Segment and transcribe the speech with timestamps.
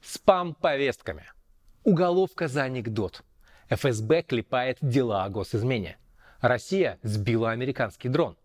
[0.00, 1.24] Спам-повестками.
[1.82, 3.22] Уголовка за анекдот.
[3.68, 5.98] ФСБ клепает дела о госизмене.
[6.40, 8.36] Россия сбила американский дрон.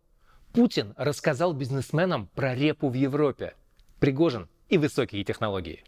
[0.53, 3.53] Путин рассказал бизнесменам про репу в Европе.
[3.99, 5.83] Пригожин и высокие технологии.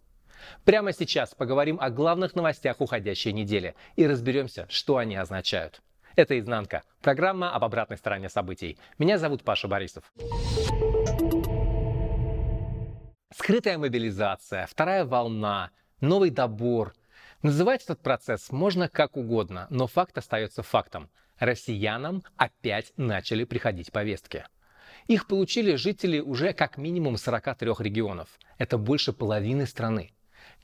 [0.65, 5.81] Прямо сейчас поговорим о главных новостях уходящей недели и разберемся, что они означают.
[6.15, 8.77] Это «Изнанка»– программа об обратной стороне событий.
[8.97, 10.03] Меня зовут Паша Борисов.
[13.33, 16.93] Скрытая мобилизация, вторая волна, новый добор.
[17.41, 21.09] Называть этот процесс можно как угодно, но факт остается фактом.
[21.39, 24.45] Россиянам опять начали приходить повестки.
[25.07, 28.29] Их получили жители уже как минимум 43 регионов.
[28.57, 30.13] Это больше половины страны.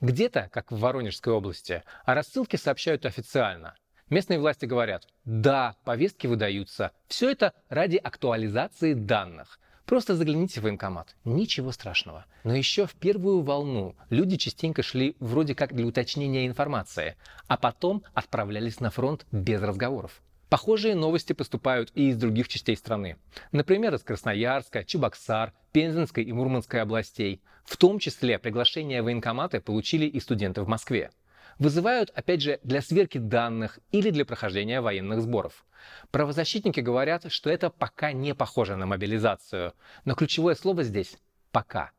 [0.00, 3.74] Где-то, как в Воронежской области, о рассылке сообщают официально.
[4.08, 6.92] Местные власти говорят, да, повестки выдаются.
[7.08, 9.58] Все это ради актуализации данных.
[9.88, 11.16] Просто загляните в военкомат.
[11.24, 12.26] Ничего страшного.
[12.44, 18.02] Но еще в первую волну люди частенько шли вроде как для уточнения информации, а потом
[18.12, 20.20] отправлялись на фронт без разговоров.
[20.50, 23.16] Похожие новости поступают и из других частей страны.
[23.50, 27.40] Например, из Красноярска, Чебоксар, Пензенской и Мурманской областей.
[27.64, 31.10] В том числе приглашение в военкоматы получили и студенты в Москве
[31.58, 35.64] вызывают, опять же, для сверки данных или для прохождения военных сборов.
[36.10, 39.72] Правозащитники говорят, что это пока не похоже на мобилизацию,
[40.04, 41.16] но ключевое слово здесь–
[41.52, 41.90] «пока».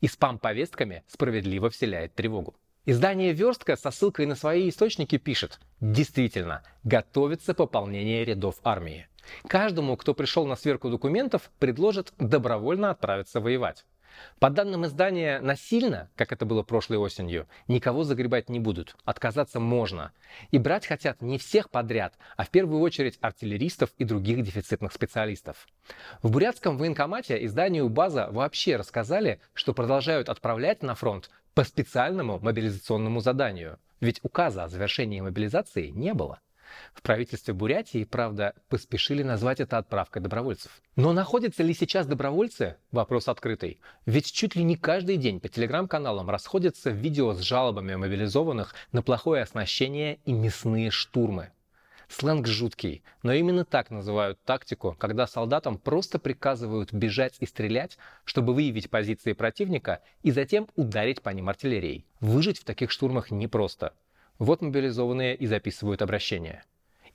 [0.00, 2.56] И спам-повестками справедливо вселяет тревогу.
[2.86, 9.08] Издание «Верстка» со ссылкой на свои источники пишет «Действительно, готовится пополнение рядов армии.
[9.46, 13.84] Каждому, кто пришел на сверку документов, предложат добровольно отправиться воевать.
[14.38, 18.96] По данным издания, насильно, как это было прошлой осенью, никого загребать не будут.
[19.04, 20.12] Отказаться можно.
[20.50, 25.66] И брать хотят не всех подряд, а в первую очередь артиллеристов и других дефицитных специалистов.
[26.22, 33.20] В бурятском военкомате изданию «База» вообще рассказали, что продолжают отправлять на фронт по специальному мобилизационному
[33.20, 33.78] заданию.
[34.00, 36.40] Ведь указа о завершении мобилизации не было.
[36.94, 40.70] В правительстве Бурятии, правда, поспешили назвать это отправкой добровольцев.
[40.96, 42.76] Но находятся ли сейчас добровольцы?
[42.92, 43.80] Вопрос открытый.
[44.06, 49.42] Ведь чуть ли не каждый день по телеграм-каналам расходятся видео с жалобами мобилизованных на плохое
[49.42, 51.50] оснащение и мясные штурмы.
[52.08, 58.54] Сленг жуткий, но именно так называют тактику, когда солдатам просто приказывают бежать и стрелять, чтобы
[58.54, 62.06] выявить позиции противника и затем ударить по ним артиллерией.
[62.20, 63.92] Выжить в таких штурмах непросто.
[64.38, 66.64] Вот мобилизованные и записывают обращения.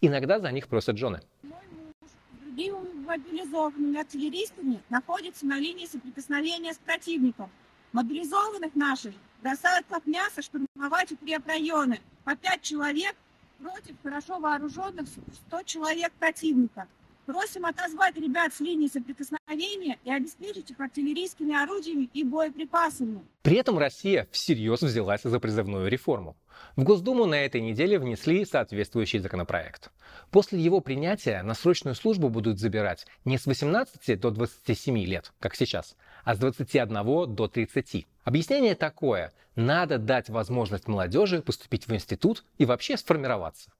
[0.01, 1.21] Иногда за них просят жены.
[1.41, 7.49] Мой муж с другими мобилизованными артиллеристами находится на линии соприкосновения с противником.
[7.93, 12.01] Мобилизованных наших бросают как мясо штурмовать укрепрайоны.
[12.25, 13.15] По пять человек
[13.59, 15.07] против хорошо вооруженных
[15.47, 16.87] 100 человек противника.
[17.25, 23.21] Просим отозвать ребят с линии соприкосновения и обеспечить их артиллерийскими орудиями и боеприпасами.
[23.43, 26.35] При этом Россия всерьез взялась за призывную реформу.
[26.75, 29.89] В Госдуму на этой неделе внесли соответствующий законопроект.
[30.31, 35.55] После его принятия на срочную службу будут забирать не с 18 до 27 лет, как
[35.55, 35.95] сейчас,
[36.25, 38.05] а с 21 до 30.
[38.25, 39.31] Объяснение такое.
[39.55, 43.71] Надо дать возможность молодежи поступить в институт и вообще сформироваться.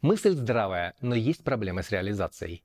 [0.00, 2.62] Мысль здравая, но есть проблемы с реализацией.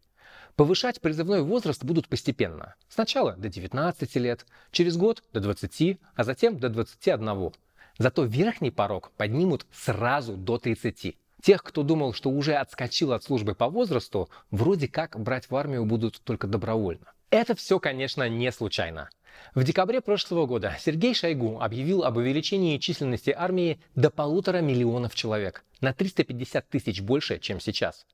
[0.56, 2.76] Повышать призывной возраст будут постепенно.
[2.90, 7.54] Сначала до 19 лет, через год до 20, а затем до 21.
[7.98, 11.18] Зато верхний порог поднимут сразу до 30.
[11.42, 15.86] Тех, кто думал, что уже отскочил от службы по возрасту, вроде как брать в армию
[15.86, 17.14] будут только добровольно.
[17.32, 19.10] Это все, конечно, не случайно.
[19.56, 25.64] В декабре прошлого года Сергей Шойгу объявил об увеличении численности армии до полутора миллионов человек,
[25.80, 28.06] на 350 тысяч больше, чем сейчас.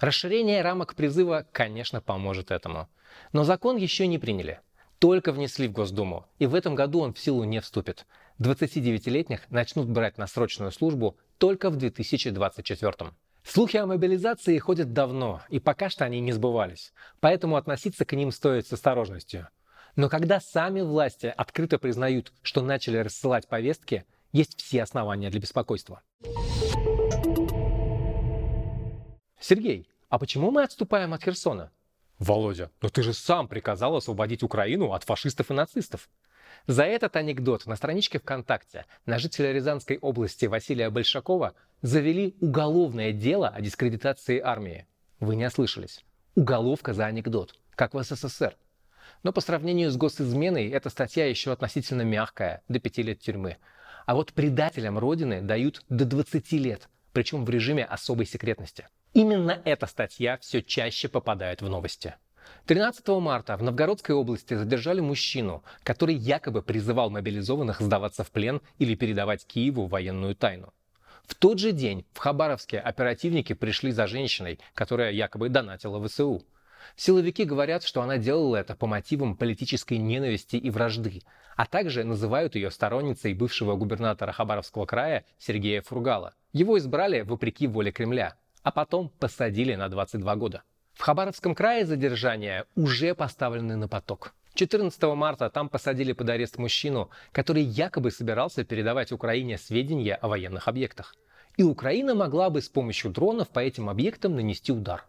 [0.00, 2.88] Расширение рамок призыва, конечно, поможет этому.
[3.32, 4.60] Но закон еще не приняли.
[4.98, 8.06] Только внесли в Госдуму, и в этом году он в силу не вступит.
[8.38, 13.12] 29-летних начнут брать на срочную службу только в 2024.
[13.42, 18.30] Слухи о мобилизации ходят давно, и пока что они не сбывались, поэтому относиться к ним
[18.30, 19.48] стоит с осторожностью.
[19.96, 26.02] Но когда сами власти открыто признают, что начали рассылать повестки, есть все основания для беспокойства.
[29.40, 31.72] Сергей, а почему мы отступаем от Херсона?
[32.18, 36.10] Володя, но ты же сам приказал освободить Украину от фашистов и нацистов.
[36.66, 43.48] За этот анекдот на страничке ВКонтакте на жителя Рязанской области Василия Большакова завели уголовное дело
[43.48, 44.86] о дискредитации армии.
[45.20, 46.04] Вы не ослышались.
[46.34, 48.58] Уголовка за анекдот, как в СССР.
[49.22, 53.56] Но по сравнению с госизменой эта статья еще относительно мягкая, до 5 лет тюрьмы.
[54.04, 58.86] А вот предателям Родины дают до 20 лет, причем в режиме особой секретности.
[59.12, 62.14] Именно эта статья все чаще попадает в новости.
[62.66, 68.94] 13 марта в Новгородской области задержали мужчину, который якобы призывал мобилизованных сдаваться в плен или
[68.94, 70.72] передавать Киеву военную тайну.
[71.24, 76.44] В тот же день в Хабаровске оперативники пришли за женщиной, которая якобы донатила ВСУ.
[76.96, 81.22] Силовики говорят, что она делала это по мотивам политической ненависти и вражды,
[81.56, 86.34] а также называют ее сторонницей бывшего губернатора Хабаровского края Сергея Фургала.
[86.52, 90.62] Его избрали вопреки воле Кремля, а потом посадили на 22 года.
[90.94, 94.34] В Хабаровском крае задержания уже поставлены на поток.
[94.54, 100.68] 14 марта там посадили под арест мужчину, который якобы собирался передавать Украине сведения о военных
[100.68, 101.14] объектах.
[101.56, 105.06] И Украина могла бы с помощью дронов по этим объектам нанести удар.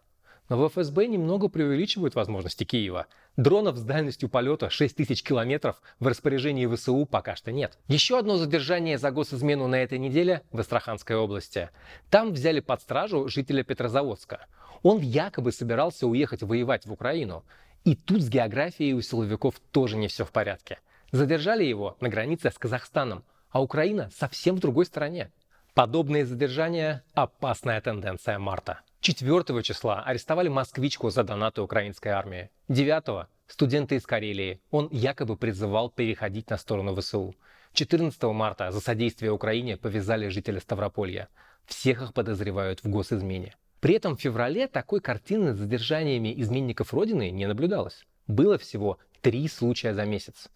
[0.52, 3.06] Но в ФСБ немного преувеличивают возможности Киева.
[3.38, 7.78] Дронов с дальностью полета 6000 километров в распоряжении ВСУ пока что нет.
[7.88, 11.70] Еще одно задержание за госизмену на этой неделе в Астраханской области.
[12.10, 14.44] Там взяли под стражу жителя Петрозаводска.
[14.82, 17.44] Он якобы собирался уехать воевать в Украину.
[17.84, 20.80] И тут с географией у силовиков тоже не все в порядке.
[21.12, 25.30] Задержали его на границе с Казахстаном, а Украина совсем в другой стороне.
[25.72, 28.80] Подобные задержания– опасная тенденция марта.
[29.02, 32.50] 4 числа арестовали москвичку за донаты украинской армии.
[32.68, 34.60] 9– студента из Карелии.
[34.70, 37.34] Он якобы призывал переходить на сторону ВСУ.
[37.72, 41.28] 14 марта за содействие Украине повязали жителя Ставрополья.
[41.66, 43.56] Всех их подозревают в госизмене.
[43.80, 48.04] При этом в феврале такой картины с задержаниями изменников Родины не наблюдалось.
[48.28, 50.48] Было всего три случая за месяц.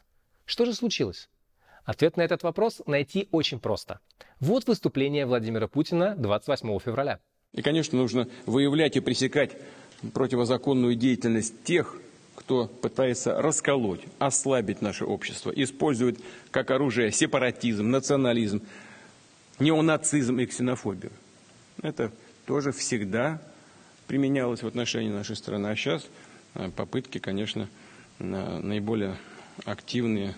[0.44, 1.28] Что же случилось?
[1.84, 3.98] Ответ на этот вопрос найти очень просто.
[4.38, 7.18] Вот выступление Владимира Путина 28 февраля.
[7.56, 9.52] И, конечно, нужно выявлять и пресекать
[10.12, 11.96] противозаконную деятельность тех,
[12.34, 16.20] кто пытается расколоть, ослабить наше общество, использует
[16.50, 18.62] как оружие сепаратизм, национализм,
[19.58, 21.12] неонацизм и ксенофобию.
[21.82, 22.12] Это
[22.44, 23.42] тоже всегда
[24.06, 25.68] применялось в отношении нашей страны.
[25.68, 26.06] А сейчас
[26.54, 27.68] э, попытки, конечно,
[28.18, 29.16] наиболее
[29.64, 30.34] активные,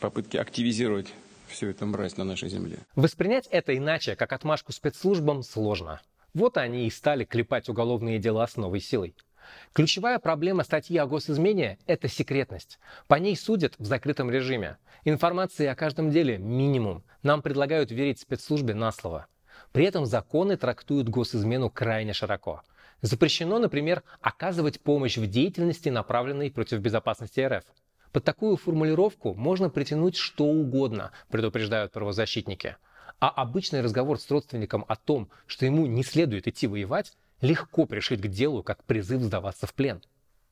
[0.00, 1.12] попытки активизировать
[1.48, 2.78] всю эту мразь на нашей земле.
[2.94, 6.00] Воспринять это иначе, как отмашку спецслужбам, сложно.
[6.36, 9.16] Вот они и стали клепать уголовные дела с новой силой.
[9.72, 12.78] Ключевая проблема статьи о госизмене– это секретность.
[13.08, 14.76] По ней судят в закрытом режиме.
[15.06, 17.04] Информации о каждом деле минимум.
[17.22, 19.28] Нам предлагают верить спецслужбе на слово.
[19.72, 22.60] При этом законы трактуют госизмену крайне широко.
[23.00, 27.64] Запрещено, например, оказывать помощь в деятельности, направленной против безопасности РФ.
[28.12, 32.76] Под такую формулировку можно притянуть что угодно, предупреждают правозащитники.
[33.18, 38.20] А обычный разговор с родственником о том, что ему не следует идти воевать, легко пришить
[38.20, 40.02] к делу, как призыв сдаваться в плен.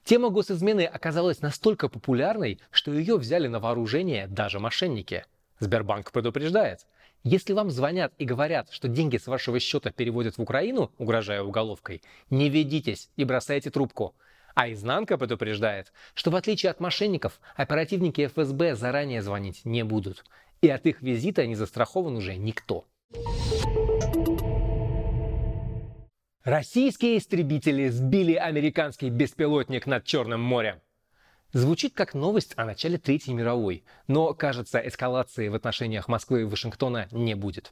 [0.05, 5.25] Тема госизмены оказалась настолько популярной, что ее взяли на вооружение даже мошенники.
[5.61, 6.87] Сбербанк предупреждает,
[7.22, 12.02] если вам звонят и говорят, что деньги с вашего счета переводят в Украину, угрожая уголовкой,
[12.28, 14.14] не ведитесь и бросайте трубку.
[14.55, 20.25] А изнанка предупреждает, что в отличие от мошенников, оперативники ФСБ заранее звонить не будут.
[20.64, 22.87] И от их визита не застрахован уже никто.
[26.43, 30.81] Российские истребители сбили американский беспилотник над Черным морем.
[31.52, 37.08] Звучит как новость о начале Третьей мировой, но, кажется, эскалации в отношениях Москвы и Вашингтона
[37.12, 37.70] не будет.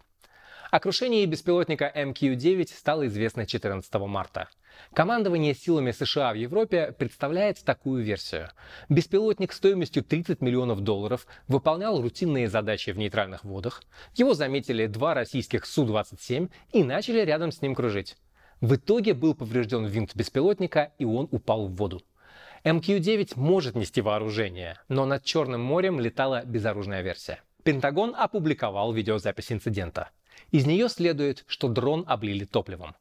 [0.71, 4.51] О крушении беспилотника МК-9 стало известно 14 марта.
[4.95, 8.51] Командование силами США в Европе представляет такую версию.
[8.89, 13.83] Беспилотник стоимостью 30 миллионов долларов выполнял рутинные задачи в нейтральных водах.
[14.15, 18.17] Его заметили два российских Су-27 и начали рядом с ним кружить.
[18.61, 22.03] В итоге был поврежден винт беспилотника и он упал в воду.
[22.65, 27.41] МК-9 может нести вооружение, но над Черным морем летала безоружная версия.
[27.65, 30.11] Пентагон опубликовал видеозапись инцидента.
[30.53, 32.95] Из нее следует, что дрон облили топливом.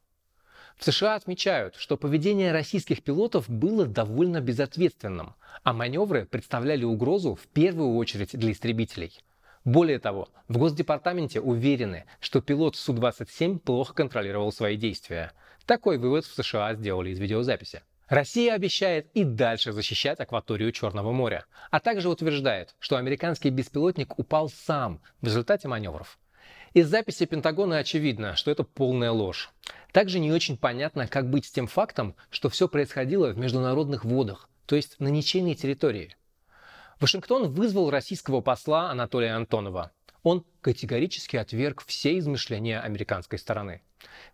[0.82, 7.46] В США отмечают, что поведение российских пилотов было довольно безответственным, а маневры представляли угрозу в
[7.46, 9.16] первую очередь для истребителей.
[9.64, 15.30] Более того, в Госдепартаменте уверены, что пилот Су-27 плохо контролировал свои действия.
[15.66, 17.82] Такой вывод в США сделали из видеозаписи.
[18.08, 24.48] Россия обещает и дальше защищать акваторию Черного моря, а также утверждает, что американский беспилотник упал
[24.48, 26.18] сам в результате маневров.
[26.74, 29.50] Из записи Пентагона очевидно, что это полная ложь.
[29.92, 34.48] Также не очень понятно, как быть с тем фактом, что все происходило в международных водах,
[34.66, 36.16] то есть на ничейной территории.
[37.00, 39.92] Вашингтон вызвал российского посла Анатолия Антонова.
[40.22, 43.82] Он категорически отверг все измышления американской стороны.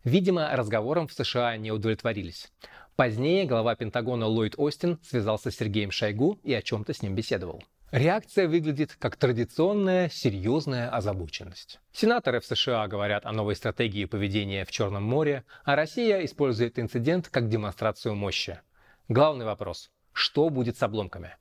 [0.05, 2.53] Видимо, разговором в США не удовлетворились.
[2.95, 7.63] Позднее глава Пентагона Ллойд Остин связался с Сергеем Шойгу и о чем-то с ним беседовал.
[7.91, 11.81] Реакция выглядит как традиционная серьезная озабоченность.
[11.91, 17.31] Сенаторы в США говорят о новой стратегии поведения в Черном море, а Россия использует инцидент
[17.31, 18.61] как демонстрацию мощи.
[19.09, 21.37] Главный вопрос– что будет с обломками.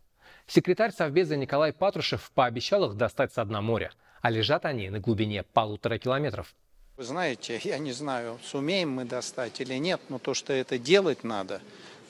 [0.46, 5.44] Секретарь Совбеза Николай Патрушев пообещал их достать с дна моря, а лежат они на глубине
[5.44, 6.56] полутора километров.
[6.96, 11.26] Вы знаете, я не знаю, сумеем мы достать или нет, но то, что это делать
[11.26, 11.62] надо,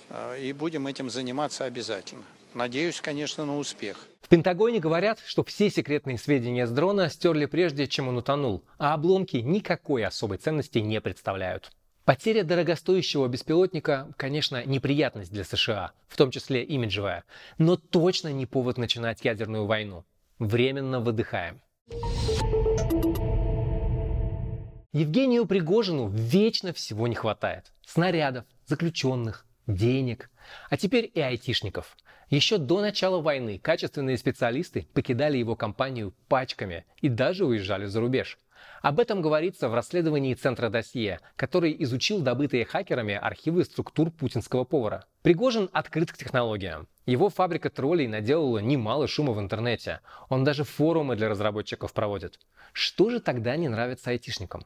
[0.09, 2.23] э, и будем этим заниматься обязательно.
[2.53, 4.07] Надеюсь, конечно, на успех.
[4.21, 8.93] В Пентагоне говорят, что все секретные сведения с дрона стерли прежде, чем он утонул, а
[8.93, 11.71] обломки никакой особой ценности не представляют.
[12.03, 17.25] Потеря дорогостоящего беспилотника, конечно, неприятность для США, в том числе имиджевая,
[17.57, 20.05] но точно не повод начинать ядерную войну.
[20.39, 21.61] Временно выдыхаем.
[24.93, 27.73] Евгению Пригожину вечно всего не хватает.
[27.85, 30.31] Снарядов, заключенных, денег,
[30.69, 31.95] а теперь и айтишников.
[32.29, 38.37] Еще до начала войны качественные специалисты покидали его компанию пачками и даже уезжали за рубеж.
[38.81, 45.05] Об этом говорится в расследовании Центра досье, который изучил добытые хакерами архивы структур путинского повара.
[45.21, 46.87] Пригожин открыт к технологиям.
[47.05, 50.01] Его фабрика троллей наделала немало шума в интернете.
[50.29, 52.39] Он даже форумы для разработчиков проводит.
[52.73, 54.65] Что же тогда не нравится айтишникам?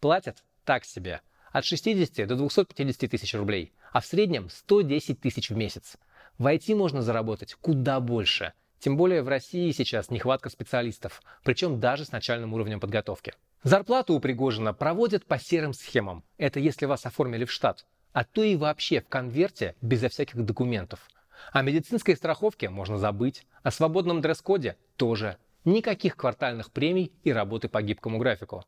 [0.00, 1.20] Платят так себе.
[1.52, 5.96] От 60 до 250 тысяч рублей, а в среднем 110 тысяч в месяц.
[6.38, 12.04] В IT можно заработать куда больше– тем более в России сейчас нехватка специалистов, причем даже
[12.04, 13.32] с начальным уровнем подготовки.
[13.62, 16.24] Зарплату у Пригожина проводят по серым схемам.
[16.36, 17.86] Это если вас оформили в штат.
[18.12, 21.08] А то и вообще в конверте безо всяких документов.
[21.52, 25.36] О медицинской страховке можно забыть, о свободном дресс-коде тоже.
[25.64, 28.64] Никаких квартальных премий и работы по гибкому графику.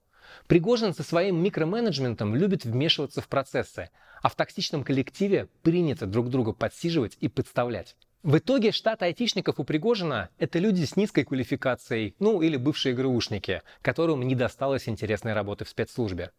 [0.47, 3.91] Пригожин со своим микроменеджментом любит вмешиваться в процессы,
[4.23, 7.97] а в токсичном коллективе принято друг друга подсиживать и подставлять.
[8.23, 13.61] В итоге штат айтишников у Пригожина– это люди с низкой квалификацией, ну или бывшие ГРУшники,
[13.83, 16.31] которым не досталось интересной работы в спецслужбе.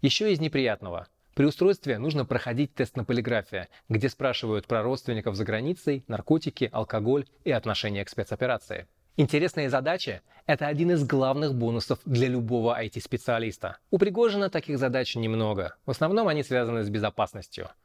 [0.00, 1.08] Еще из неприятного.
[1.34, 7.26] При устройстве нужно проходить тест на полиграфия, где спрашивают про родственников за границей, наркотики, алкоголь
[7.44, 8.86] и отношение к спецоперации.
[9.18, 13.78] Интересные задачи– это один из главных бонусов для любого IT-специалиста.
[13.90, 15.74] У Пригожина таких задач немного.
[15.86, 17.70] В основном они связаны с безопасностью–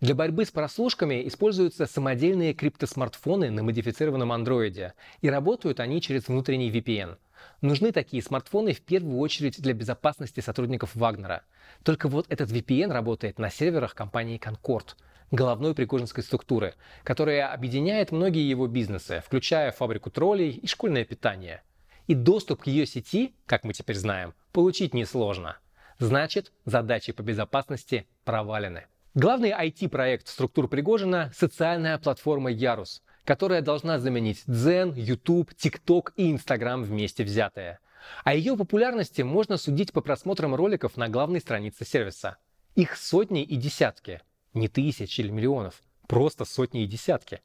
[0.00, 6.70] для борьбы с прослушками используются самодельные криптосмартфоны на модифицированном андроиде, и работают они через внутренний
[6.70, 7.16] VPN.
[7.60, 11.42] Нужны такие смартфоны в первую очередь для безопасности сотрудников Вагнера.
[11.82, 14.94] Только вот этот VPN работает на серверах компании Concord,
[15.30, 21.62] головной пригожинской структуры, которая объединяет многие его бизнесы, включая фабрику троллей и школьное питание.
[22.06, 25.58] И доступ к ее сети, как мы теперь знаем, получить несложно.
[25.98, 28.86] Значит, задачи по безопасности провалены.
[29.14, 36.84] Главный IT-проект структур Пригожина– социальная платформа Ярус, которая должна заменить Дзен, YouTube, TikTok и Instagram
[36.84, 37.80] вместе взятые.
[38.24, 42.36] О ее популярности можно судить по просмотрам роликов на главной странице сервиса.
[42.74, 44.22] Их сотни и десятки.
[44.58, 45.80] Не тысячи или миллионов.
[46.08, 47.42] Просто сотни и десятки.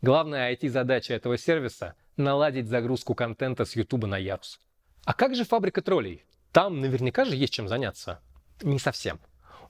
[0.00, 4.58] Главная IT-задача этого сервиса– наладить загрузку контента с YouTube на Ярус.
[5.04, 6.24] А как же фабрика троллей?
[6.52, 8.20] Там наверняка же есть чем заняться.
[8.62, 9.20] Не совсем.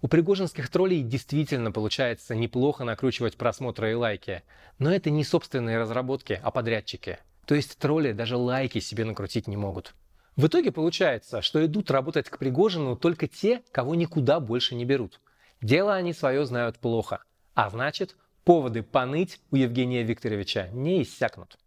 [0.01, 4.45] У пригожинских троллей действительно получается неплохо накручивать просмотры и лайки.
[4.79, 7.19] Но это не собственные разработки, а подрядчики.
[7.47, 9.93] То есть тролли даже лайки себе накрутить не могут.
[10.37, 15.19] В итоге получается, что идут работать к Пригожину только те, кого никуда больше не берут.
[15.63, 17.23] Дело они свое знают плохо.
[17.55, 21.59] А значит, поводы поныть у Евгения Викторовича не иссякнут.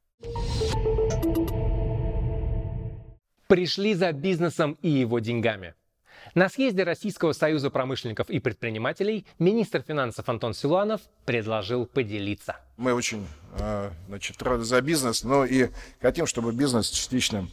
[3.48, 5.74] Пришли за бизнесом и его деньгами.
[6.36, 12.58] На съезде Российского союза промышленников и предпринимателей министр финансов Антон Силуанов предложил поделиться.
[12.78, 13.26] Мы очень
[13.58, 15.70] э, значит, рады за бизнес, но и
[16.02, 17.48] хотим, чтобы бизнес частично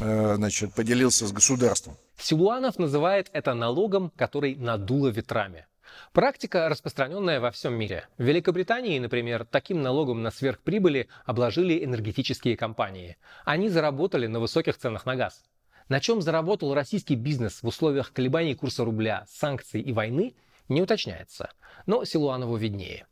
[0.00, 1.96] э, значит, поделился с государством.
[2.16, 5.66] Силуанов называет это налогом, который надуло ветрами.
[6.12, 8.06] Практика, распространенная во всем мире.
[8.18, 13.16] В Великобритании, например, таким налогом на сверхприбыли обложили энергетические компании.
[13.44, 15.42] Они заработали на высоких ценах на газ.
[15.88, 20.34] На чем заработал российский бизнес в условиях колебаний курса рубля, санкций и войны,
[20.68, 21.50] не уточняется.
[21.86, 23.06] Но Силуанову виднее.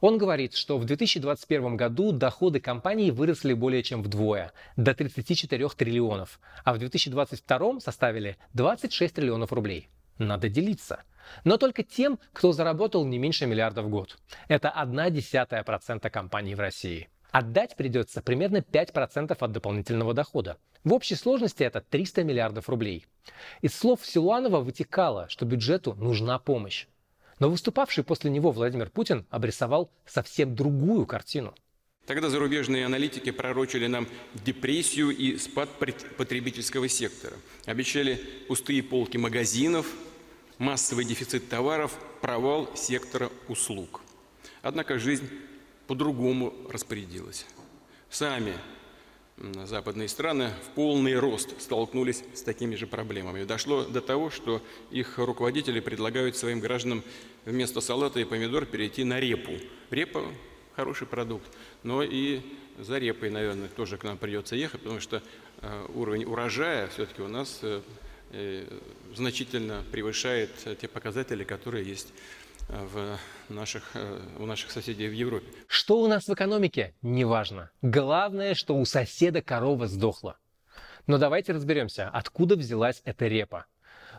[0.00, 6.40] Он говорит, что в 2021 году доходы компании выросли более чем вдвое, до 34 триллионов,
[6.64, 9.90] а в 2022 составили 26 триллионов рублей.
[10.18, 11.02] Надо делиться.
[11.44, 14.18] Но только тем, кто заработал не меньше миллиарда в год.
[14.48, 17.08] Это одна десятая процента компаний в России.
[17.30, 20.56] Отдать придется примерно 5% от дополнительного дохода.
[20.82, 23.06] В общей сложности это 300 миллиардов рублей.
[23.60, 26.86] Из слов Силуанова вытекало, что бюджету нужна помощь.
[27.40, 31.54] Но выступавший после него Владимир Путин обрисовал совсем другую картину.
[32.06, 34.06] Тогда зарубежные аналитики пророчили нам
[34.44, 37.34] депрессию и спад потребительского сектора.
[37.64, 38.16] Обещали
[38.46, 39.86] пустые полки магазинов,
[40.58, 44.02] массовый дефицит товаров, провал сектора услуг.
[44.62, 45.28] Однако жизнь
[45.86, 47.46] по-другому распорядилась.
[48.10, 48.54] Сами
[49.64, 53.44] западные страны в полный рост столкнулись с такими же проблемами.
[53.44, 57.02] Дошло до того, что их руководители предлагают своим гражданам
[57.44, 59.52] вместо салата и помидор перейти на репу.
[59.90, 60.22] Репа–
[60.76, 61.46] хороший продукт,
[61.82, 62.40] но и
[62.78, 65.22] за репой, наверное, тоже к нам придется ехать, потому что
[65.60, 67.82] э, уровень урожая все-таки у нас э,
[68.32, 68.64] э,
[69.14, 72.12] значительно превышает те показатели, которые есть
[72.70, 73.92] в наших,
[74.38, 75.46] у наших соседей в Европе.
[75.66, 76.94] Что у нас в экономике?
[77.02, 77.70] Неважно.
[77.82, 80.36] Главное, что у соседа корова сдохла.
[81.06, 83.66] Но давайте разберемся, откуда взялась эта репа.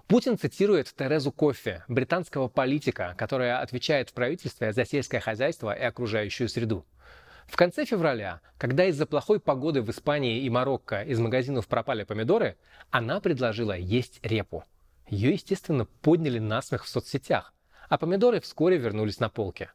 [0.07, 6.49] Путин цитирует Терезу Кофе, британского политика, которая отвечает в правительстве за сельское хозяйство и окружающую
[6.49, 6.85] среду.
[7.47, 12.57] В конце февраля, когда из-за плохой погоды в Испании и Марокко из магазинов пропали помидоры,
[12.89, 14.63] она предложила есть репу.
[15.07, 17.53] Ее, естественно, подняли на смех в соцсетях,
[17.91, 19.69] а помидоры вскоре вернулись на полки.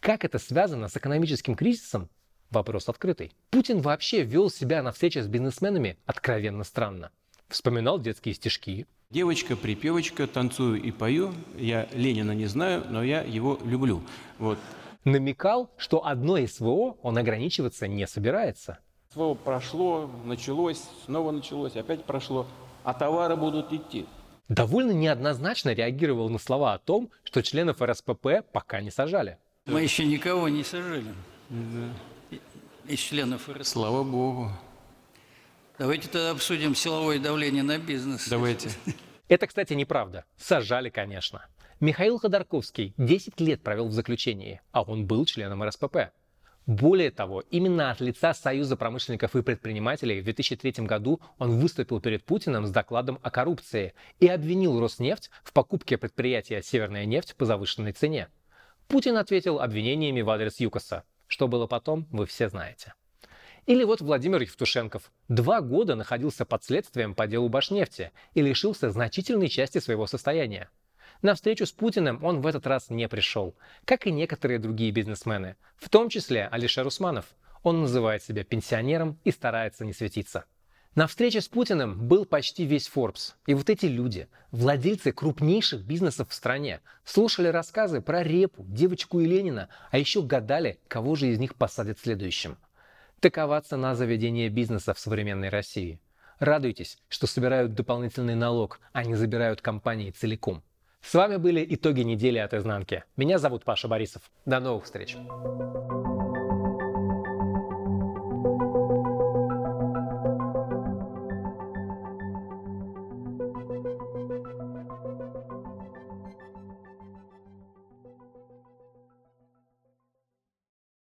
[0.00, 2.10] Как это связано с экономическим кризисом?
[2.50, 3.32] Вопрос открытый.
[3.48, 7.12] Путин вообще вел себя на встрече с бизнесменами откровенно странно.
[7.48, 8.86] Вспоминал детские стишки.
[9.08, 11.32] Девочка, припевочка, танцую и пою.
[11.56, 14.02] Я Ленина не знаю, но я его люблю.
[14.38, 14.58] Вот
[15.04, 18.80] намекал, что одной СВО он ограничиваться не собирается.
[19.14, 22.46] СВО прошло, началось, снова началось, опять прошло,
[22.84, 24.04] а товары будут идти.
[24.48, 29.38] Довольно неоднозначно реагировал на слова о том, что членов РСПП пока не сажали.
[29.66, 31.14] Мы еще никого не сажали.
[31.48, 32.38] Да.
[32.86, 33.64] Из членов РСПП.
[33.66, 34.50] Слава Богу.
[35.78, 38.28] Давайте тогда обсудим силовое давление на бизнес.
[38.28, 38.70] Давайте.
[39.28, 40.24] Это, кстати, неправда.
[40.36, 41.46] Сажали, конечно.
[41.80, 46.12] Михаил Ходорковский 10 лет провел в заключении, а он был членом РСПП.
[46.66, 52.24] Более того, именно от лица Союза промышленников и предпринимателей в 2003 году он выступил перед
[52.24, 57.92] Путиным с докладом о коррупции и обвинил Роснефть в покупке предприятия «Северная нефть» по завышенной
[57.92, 58.28] цене.
[58.86, 61.02] Путин ответил обвинениями в адрес ЮКОСа.
[61.26, 62.94] Что было потом, вы все знаете.
[63.66, 65.10] Или вот Владимир Евтушенков.
[65.28, 70.68] Два года находился под следствием по делу Башнефти и лишился значительной части своего состояния.
[71.22, 73.54] На встречу с Путиным он в этот раз не пришел,
[73.84, 77.26] как и некоторые другие бизнесмены, в том числе Алишер Усманов.
[77.62, 80.46] Он называет себя пенсионером и старается не светиться.
[80.96, 83.34] На встрече с Путиным был почти весь Forbes.
[83.46, 89.26] И вот эти люди, владельцы крупнейших бизнесов в стране, слушали рассказы про Репу, девочку и
[89.26, 92.58] Ленина, а еще гадали, кого же из них посадят следующим.
[93.20, 96.00] Такова цена заведения бизнеса в современной России.
[96.40, 100.64] Радуйтесь, что собирают дополнительный налог, а не забирают компании целиком.
[101.02, 103.04] С вами были итоги недели от изнанки.
[103.16, 104.22] Меня зовут Паша Борисов.
[104.46, 105.16] До новых встреч.